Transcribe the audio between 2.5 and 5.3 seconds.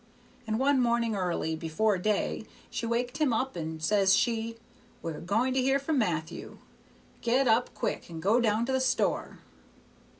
she waked him up, and says she, 'We're